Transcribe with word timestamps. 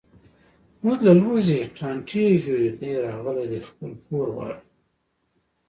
موږ 0.83 0.97
له 1.07 1.13
لوږې 1.21 1.59
ټانټې 1.77 2.25
ژویو، 2.43 2.75
دی 2.79 2.91
راغلی 3.07 3.45
دی 3.51 3.59
خپل 3.67 3.91
پور 4.03 4.27
غواړي. 4.35 4.57